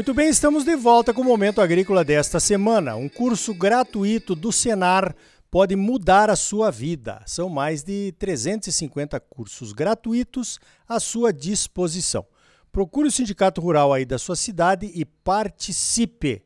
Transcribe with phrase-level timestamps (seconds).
[0.00, 2.96] Muito bem, estamos de volta com o Momento Agrícola desta semana.
[2.96, 5.14] Um curso gratuito do Senar
[5.50, 7.22] pode mudar a sua vida.
[7.26, 10.58] São mais de 350 cursos gratuitos
[10.88, 12.24] à sua disposição.
[12.72, 16.44] Procure o sindicato rural aí da sua cidade e participe.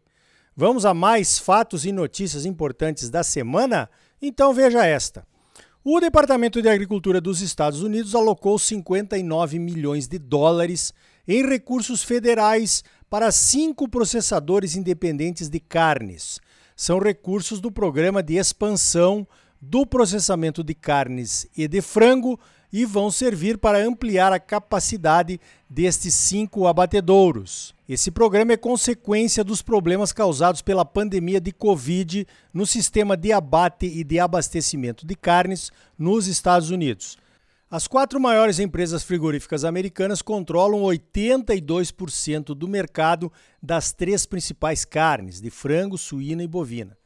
[0.56, 3.88] Vamos a mais fatos e notícias importantes da semana?
[4.20, 5.24] Então veja esta.
[5.84, 10.92] O Departamento de Agricultura dos Estados Unidos alocou 59 milhões de dólares
[11.28, 12.82] em recursos federais
[13.14, 16.40] para cinco processadores independentes de carnes.
[16.74, 19.24] São recursos do programa de expansão
[19.60, 22.40] do processamento de carnes e de frango
[22.72, 25.40] e vão servir para ampliar a capacidade
[25.70, 27.72] destes cinco abatedouros.
[27.88, 33.86] Esse programa é consequência dos problemas causados pela pandemia de Covid no sistema de abate
[33.86, 37.16] e de abastecimento de carnes nos Estados Unidos.
[37.74, 45.50] As quatro maiores empresas frigoríficas americanas controlam 82% do mercado das três principais carnes, de
[45.50, 46.96] frango, suína e bovina.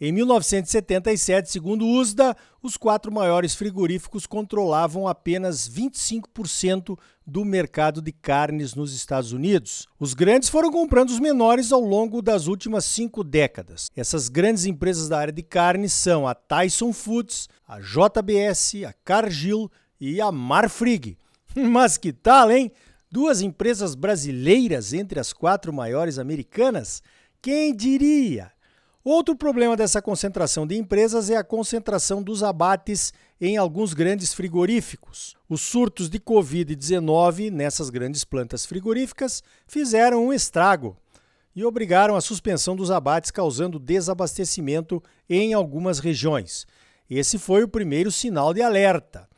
[0.00, 8.10] Em 1977, segundo o USDA, os quatro maiores frigoríficos controlavam apenas 25% do mercado de
[8.10, 9.86] carnes nos Estados Unidos.
[10.00, 13.88] Os grandes foram comprando os menores ao longo das últimas cinco décadas.
[13.94, 19.70] Essas grandes empresas da área de carnes são a Tyson Foods, a JBS, a Cargill
[20.00, 21.16] e a Marfrig.
[21.54, 22.70] Mas que tal, hein?
[23.10, 27.02] Duas empresas brasileiras entre as quatro maiores americanas?
[27.40, 28.52] Quem diria?
[29.04, 35.36] Outro problema dessa concentração de empresas é a concentração dos abates em alguns grandes frigoríficos.
[35.48, 40.96] Os surtos de Covid-19 nessas grandes plantas frigoríficas fizeram um estrago
[41.54, 46.66] e obrigaram a suspensão dos abates, causando desabastecimento em algumas regiões.
[47.08, 49.28] Esse foi o primeiro sinal de alerta.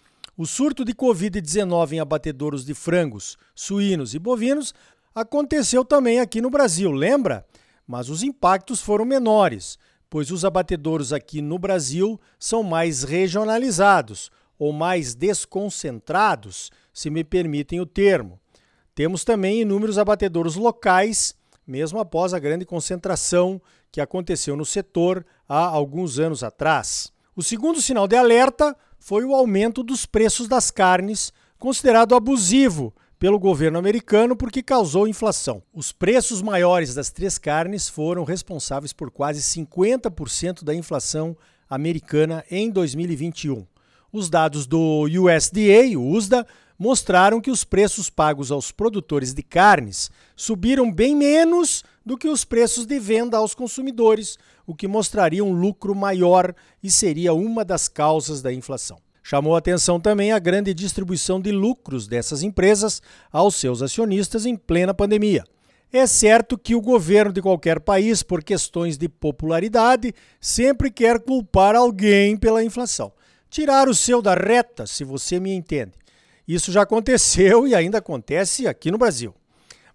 [0.41, 4.73] O surto de Covid-19 em abatedouros de frangos, suínos e bovinos
[5.15, 7.45] aconteceu também aqui no Brasil, lembra?
[7.87, 9.79] Mas os impactos foram menores,
[10.09, 17.79] pois os abatedouros aqui no Brasil são mais regionalizados ou mais desconcentrados, se me permitem
[17.79, 18.41] o termo.
[18.95, 21.35] Temos também inúmeros abatedouros locais,
[21.67, 23.61] mesmo após a grande concentração
[23.93, 27.13] que aconteceu no setor há alguns anos atrás.
[27.37, 33.39] O segundo sinal de alerta foi o aumento dos preços das carnes, considerado abusivo pelo
[33.39, 35.63] governo americano porque causou inflação.
[35.75, 41.37] Os preços maiores das três carnes foram responsáveis por quase 50% da inflação
[41.69, 43.67] americana em 2021.
[44.13, 46.47] Os dados do USDA, o USDA,
[46.79, 52.45] mostraram que os preços pagos aos produtores de carnes subiram bem menos do que os
[52.45, 57.89] preços de venda aos consumidores, o que mostraria um lucro maior e seria uma das
[57.89, 58.99] causas da inflação.
[59.23, 64.95] Chamou atenção também a grande distribuição de lucros dessas empresas aos seus acionistas em plena
[64.95, 65.45] pandemia.
[65.93, 71.75] É certo que o governo de qualquer país, por questões de popularidade, sempre quer culpar
[71.75, 73.13] alguém pela inflação.
[73.49, 75.93] Tirar o seu da reta, se você me entende.
[76.47, 79.35] Isso já aconteceu e ainda acontece aqui no Brasil.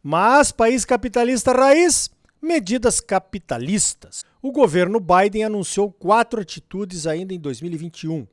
[0.04, 2.10] Mas, país capitalista raiz,
[2.42, 4.24] medidas capitalistas.
[4.48, 8.28] O governo Biden anunciou quatro atitudes ainda em 2021.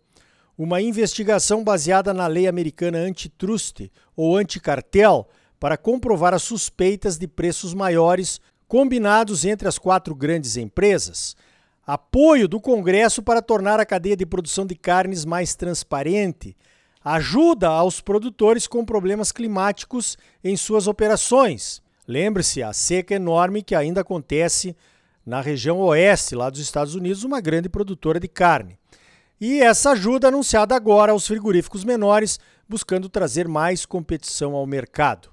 [0.58, 5.26] Uma investigação baseada na lei americana antitrust ou anticartel
[5.58, 11.34] para comprovar as suspeitas de preços maiores combinados entre as quatro grandes empresas.
[11.86, 16.54] Apoio do Congresso para tornar a cadeia de produção de carnes mais transparente
[17.02, 21.80] ajuda aos produtores com problemas climáticos em suas operações.
[22.06, 24.76] Lembre-se, a seca enorme que ainda acontece
[25.24, 28.78] na região oeste lá dos Estados Unidos, uma grande produtora de carne.
[29.40, 32.38] E essa ajuda anunciada agora aos frigoríficos menores,
[32.68, 35.30] buscando trazer mais competição ao mercado.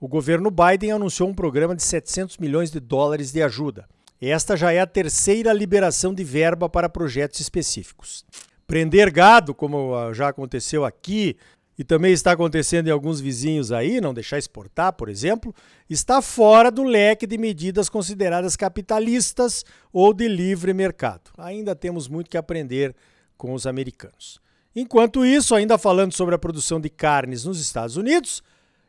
[0.00, 3.86] O governo Biden anunciou um programa de 700 milhões de dólares de ajuda.
[4.20, 8.24] Esta já é a terceira liberação de verba para projetos específicos.
[8.66, 11.36] Prender gado, como ah, já aconteceu aqui
[11.78, 15.54] e também está acontecendo em alguns vizinhos aí, não deixar exportar, por exemplo,
[15.88, 21.30] está fora do leque de medidas consideradas capitalistas ou de livre mercado.
[21.38, 22.94] Ainda temos muito que aprender
[23.36, 24.40] com os americanos.
[24.74, 28.42] Enquanto isso, ainda falando sobre a produção de carnes nos Estados Unidos,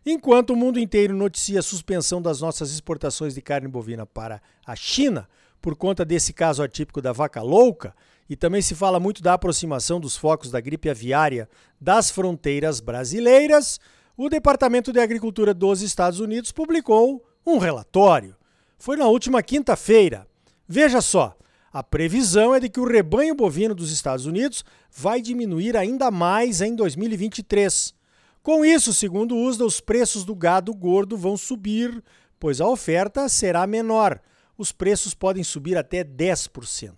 [0.05, 4.75] enquanto o mundo inteiro noticia a suspensão das nossas exportações de carne bovina para a
[4.75, 5.27] China
[5.61, 7.95] por conta desse caso atípico da vaca louca,
[8.29, 11.49] e também se fala muito da aproximação dos focos da gripe aviária
[11.79, 13.79] das fronteiras brasileiras,
[14.15, 18.35] o Departamento de Agricultura dos Estados Unidos publicou um relatório.
[18.77, 20.27] Foi na última quinta-feira.
[20.67, 21.35] Veja só,
[21.71, 26.61] a previsão é de que o rebanho bovino dos Estados Unidos vai diminuir ainda mais
[26.61, 27.93] em 2023.
[28.41, 32.03] Com isso, segundo o USDA, os preços do gado gordo vão subir
[32.43, 34.19] pois a oferta será menor.
[34.57, 36.93] Os preços podem subir até 10%.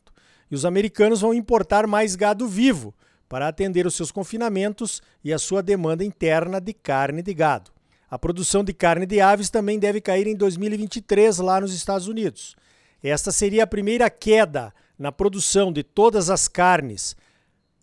[0.55, 2.93] Os americanos vão importar mais gado vivo
[3.27, 7.71] para atender os seus confinamentos e a sua demanda interna de carne de gado.
[8.09, 12.55] A produção de carne de aves também deve cair em 2023 lá nos Estados Unidos.
[13.03, 17.17] Esta seria a primeira queda na produção de todas as carnes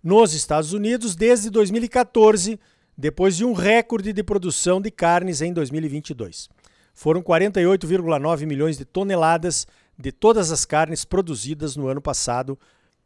[0.03, 2.59] nos Estados Unidos desde 2014,
[2.97, 6.49] depois de um recorde de produção de carnes em 2022.
[6.95, 9.67] Foram 48,9 milhões de toneladas
[9.99, 12.59] de todas as carnes produzidas no ano passado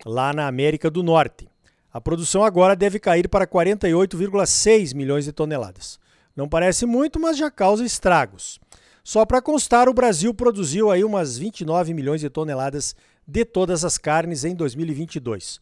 [0.04, 1.48] lá na América do Norte.
[1.92, 5.98] A produção agora deve cair para 48,6 milhões de toneladas.
[6.36, 8.60] Não parece muito, mas já causa estragos.
[9.02, 12.94] Só para constar, o Brasil produziu aí umas 29 milhões de toneladas
[13.26, 15.60] de todas as carnes em 2022.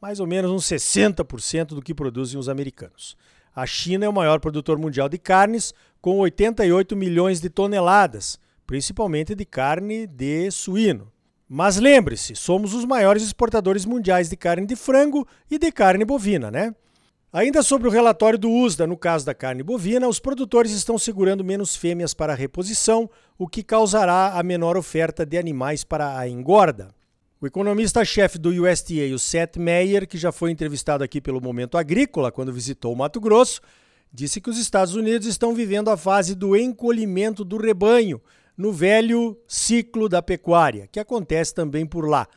[0.00, 3.16] Mais ou menos uns 60% do que produzem os americanos.
[3.54, 8.38] A China é o maior produtor mundial de carnes, com 88 milhões de toneladas,
[8.70, 11.10] principalmente de carne de suíno.
[11.48, 16.52] Mas lembre-se, somos os maiores exportadores mundiais de carne de frango e de carne bovina,
[16.52, 16.72] né?
[17.32, 21.42] Ainda sobre o relatório do USDA, no caso da carne bovina, os produtores estão segurando
[21.42, 26.28] menos fêmeas para a reposição, o que causará a menor oferta de animais para a
[26.28, 26.94] engorda.
[27.40, 32.30] O economista-chefe do USDA, o Seth Meyer, que já foi entrevistado aqui pelo Momento Agrícola
[32.30, 33.60] quando visitou o Mato Grosso,
[34.12, 38.20] disse que os Estados Unidos estão vivendo a fase do encolhimento do rebanho
[38.60, 42.28] no velho ciclo da pecuária, que acontece também por lá.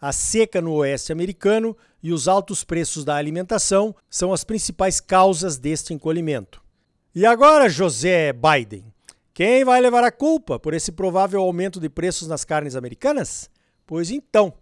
[0.00, 5.56] A seca no oeste americano e os altos preços da alimentação são as principais causas
[5.56, 6.60] deste encolhimento.
[7.14, 8.92] E agora, José Biden,
[9.32, 13.48] quem vai levar a culpa por esse provável aumento de preços nas carnes americanas?
[13.86, 14.52] Pois então,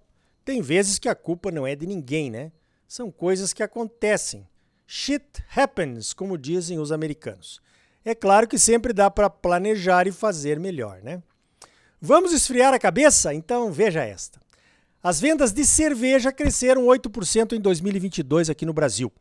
[0.45, 2.53] tem vezes que a culpa não é de ninguém, né?
[2.87, 4.47] São coisas que acontecem.
[4.87, 7.59] Shit happens, como dizem os americanos.
[8.07, 11.21] É claro que sempre dá para planejar e fazer melhor, né?
[12.01, 13.35] Vamos esfriar a cabeça?
[13.35, 14.39] Então veja esta.
[15.03, 19.13] As vendas de cerveja cresceram 8% em 2022 aqui no Brasil.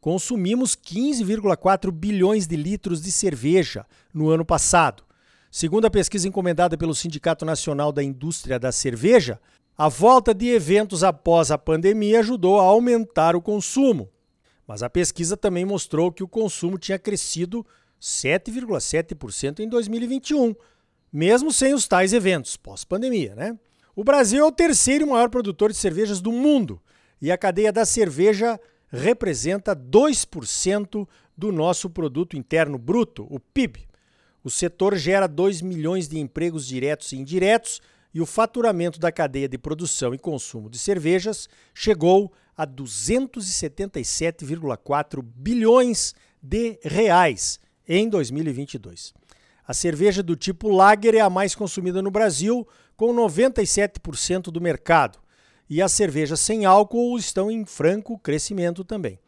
[0.00, 5.04] Consumimos 15,4 bilhões de litros de cerveja no ano passado.
[5.48, 9.40] Segundo a pesquisa encomendada pelo Sindicato Nacional da Indústria da Cerveja,
[9.78, 14.10] a volta de eventos após a pandemia ajudou a aumentar o consumo.
[14.66, 17.64] Mas a pesquisa também mostrou que o consumo tinha crescido
[18.04, 20.54] 7,7% em 2021,
[21.10, 23.58] mesmo sem os tais eventos pós-pandemia, né?
[23.96, 26.78] O Brasil é o terceiro maior produtor de cervejas do mundo
[27.18, 28.60] e a cadeia da cerveja
[28.90, 33.88] representa 2% do nosso produto interno bruto, o PIB.
[34.42, 37.80] O setor gera 2 milhões de empregos diretos e indiretos
[38.12, 46.14] e o faturamento da cadeia de produção e consumo de cervejas chegou a 277,4 bilhões
[46.42, 49.12] de reais em 2022.
[49.66, 52.66] A cerveja do tipo Lager é a mais consumida no Brasil,
[52.96, 55.18] com 97% do mercado,
[55.68, 59.18] e as cervejas sem álcool estão em franco crescimento também.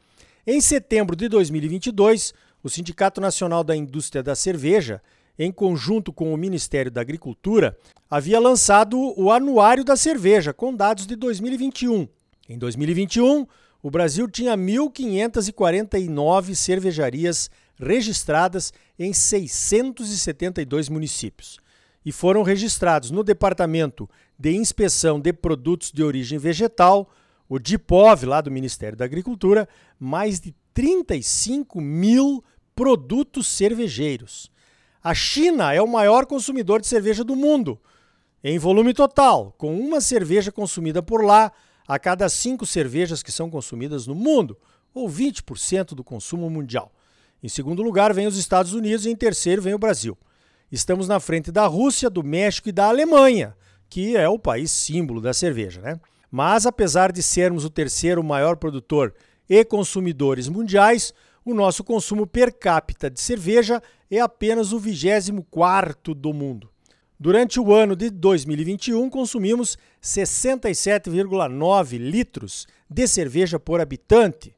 [0.47, 5.01] Em setembro de 2022, o Sindicato Nacional da Indústria da Cerveja,
[5.39, 7.77] em conjunto com o Ministério da Agricultura,
[8.09, 12.07] havia lançado o Anuário da Cerveja, com dados de 2021.
[12.49, 13.47] Em 2021,
[13.83, 21.59] o Brasil tinha 1.549 cervejarias registradas em 672 municípios
[22.05, 27.11] e foram registrados no Departamento de Inspeção de Produtos de Origem Vegetal,
[27.49, 29.69] o DIPOV, lá do Ministério da Agricultura,
[29.99, 34.51] mais de 35 mil produtos cervejeiros.
[35.03, 37.81] A China é o maior consumidor de cerveja do mundo,
[38.43, 41.51] em volume total, com uma cerveja consumida por lá
[41.89, 44.57] a cada cinco cervejas que são consumidas no mundo,
[44.95, 46.93] ou 20% do consumo mundial.
[47.47, 50.19] Em segundo lugar vem os Estados Unidos e em terceiro vem o Brasil.
[50.73, 53.57] Estamos na frente da Rússia, do México e da Alemanha,
[53.89, 56.01] que é o país símbolo da cerveja, né?
[56.29, 59.15] Mas apesar de sermos o terceiro maior produtor
[59.49, 66.35] e consumidores mundiais, o nosso consumo per capita de cerveja é apenas o 24 do
[66.35, 66.69] mundo.
[67.17, 74.53] Durante o ano de 2021, consumimos 67,9 litros de cerveja por habitante.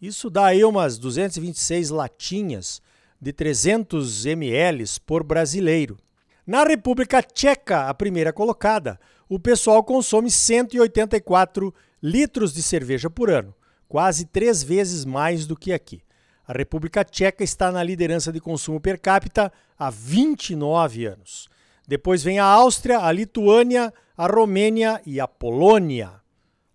[0.00, 2.80] Isso dá aí umas 226 latinhas
[3.20, 5.98] de 300 ml por brasileiro.
[6.46, 13.54] Na República Tcheca, a primeira colocada, o pessoal consome 184 litros de cerveja por ano,
[13.88, 16.00] quase três vezes mais do que aqui.
[16.46, 21.48] A República Tcheca está na liderança de consumo per capita há 29 anos.
[21.86, 26.12] Depois vem a Áustria, a Lituânia, a Romênia e a Polônia.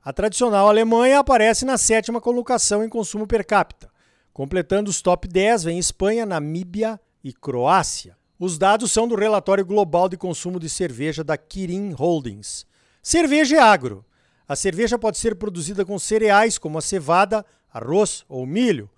[0.06, 3.90] A tradicional Alemanha aparece na sétima colocação em consumo per capita.
[4.34, 8.18] Completando os top 10 vem Espanha, Namíbia e Croácia.
[8.38, 12.66] Os dados são do relatório global de consumo de cerveja da Kirin Holdings.
[13.02, 14.04] Cerveja é agro.
[14.46, 18.90] A cerveja pode ser produzida com cereais como a cevada, arroz ou milho.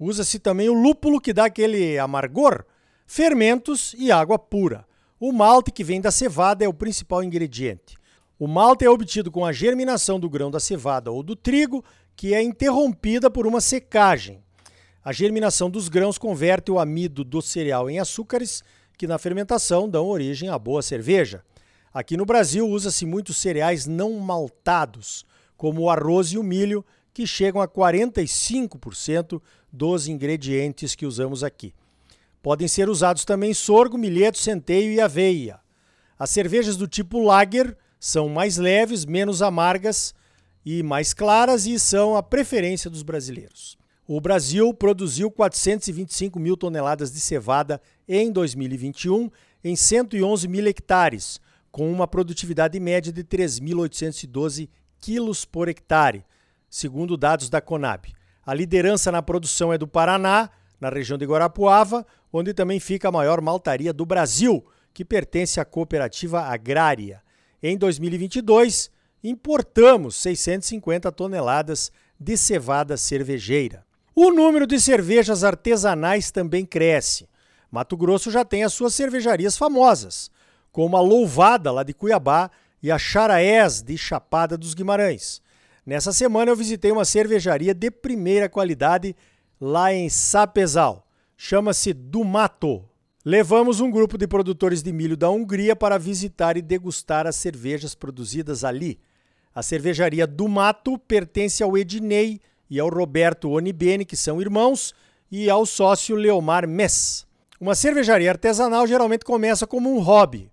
[0.00, 2.64] Usa-se também o lúpulo que dá aquele amargor,
[3.06, 4.86] fermentos e água pura.
[5.20, 7.98] O malte que vem da cevada é o principal ingrediente.
[8.38, 11.84] O malte é obtido com a germinação do grão da cevada ou do trigo,
[12.16, 14.42] que é interrompida por uma secagem.
[15.04, 18.64] A germinação dos grãos converte o amido do cereal em açúcares,
[18.98, 21.44] que na fermentação dão origem à boa cerveja.
[21.92, 25.24] Aqui no Brasil usa-se muitos cereais não maltados,
[25.56, 29.40] como o arroz e o milho, que chegam a 45%
[29.72, 31.72] dos ingredientes que usamos aqui.
[32.42, 35.60] Podem ser usados também sorgo, milheto, centeio e aveia.
[36.18, 40.14] As cervejas do tipo lager são mais leves, menos amargas
[40.62, 43.78] e mais claras e são a preferência dos brasileiros.
[44.06, 49.30] O Brasil produziu 425 mil toneladas de cevada em 2021
[49.64, 51.40] em 111 mil hectares,
[51.72, 54.68] com uma produtividade média de 3.812
[54.98, 56.26] quilos por hectare,
[56.68, 58.12] segundo dados da Conab.
[58.44, 63.12] A liderança na produção é do Paraná, na região de Guarapuava, onde também fica a
[63.12, 67.23] maior maltaria do Brasil, que pertence à cooperativa agrária.
[67.66, 68.90] Em 2022,
[69.22, 71.90] importamos 650 toneladas
[72.20, 73.86] de cevada cervejeira.
[74.14, 77.26] O número de cervejas artesanais também cresce.
[77.70, 80.30] Mato Grosso já tem as suas cervejarias famosas,
[80.70, 82.50] como a Louvada, lá de Cuiabá,
[82.82, 85.40] e a Charaés, de Chapada dos Guimarães.
[85.86, 89.16] Nessa semana eu visitei uma cervejaria de primeira qualidade
[89.58, 91.08] lá em Sapezal.
[91.34, 92.84] Chama-se Dumato.
[93.26, 97.94] Levamos um grupo de produtores de milho da Hungria para visitar e degustar as cervejas
[97.94, 99.00] produzidas ali.
[99.54, 102.38] A cervejaria do Mato pertence ao Ednei
[102.68, 104.92] e ao Roberto Onibene, que são irmãos,
[105.30, 107.26] e ao sócio Leomar Mess.
[107.58, 110.50] Uma cervejaria artesanal geralmente começa como um hobby.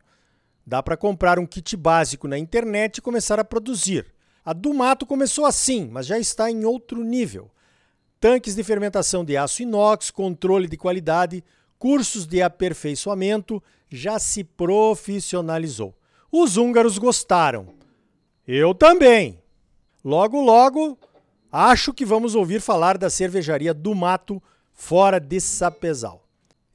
[0.65, 4.05] Dá para comprar um kit básico na internet e começar a produzir.
[4.45, 7.51] A do Mato começou assim, mas já está em outro nível.
[8.17, 11.43] Tanques de fermentação de aço inox, controle de qualidade,
[11.81, 15.95] cursos de aperfeiçoamento, já se profissionalizou.
[16.31, 17.69] Os húngaros gostaram.
[18.47, 19.39] Eu também.
[20.05, 20.95] Logo, logo,
[21.51, 24.39] acho que vamos ouvir falar da cervejaria do Mato
[24.71, 26.23] fora de Sapezal.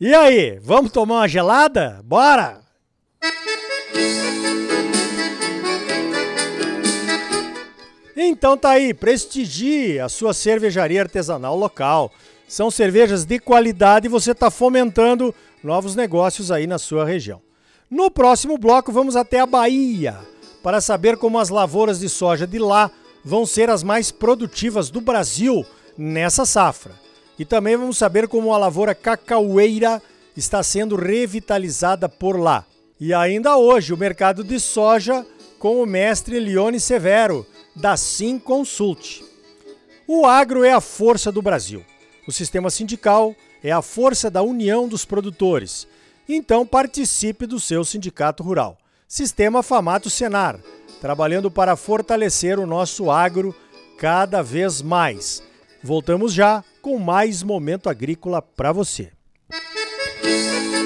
[0.01, 2.01] E aí, vamos tomar uma gelada?
[2.05, 2.61] Bora!
[8.17, 12.13] Então tá aí, prestigie a sua cervejaria artesanal local.
[12.49, 17.41] São cervejas de qualidade e você está fomentando novos negócios aí na sua região.
[17.91, 20.17] No próximo bloco, vamos até a Bahia
[20.63, 22.91] para saber como as lavouras de soja de lá
[23.25, 25.65] vão ser as mais produtivas do Brasil
[25.97, 26.93] nessa safra.
[27.39, 30.03] E também vamos saber como a lavoura cacaueira
[30.37, 32.65] está sendo revitalizada por lá.
[32.99, 35.27] E ainda hoje, o mercado de soja
[35.59, 39.23] com o mestre Leone Severo, da Sim Consult.
[40.07, 41.85] O agro é a força do Brasil.
[42.27, 45.87] O sistema sindical é a força da união dos produtores.
[46.29, 48.77] Então participe do seu sindicato rural.
[49.07, 50.59] Sistema Famato Senar,
[51.01, 53.55] trabalhando para fortalecer o nosso agro
[53.99, 55.43] cada vez mais.
[55.83, 59.13] Voltamos já com mais momento agrícola para você.
[60.27, 60.86] Música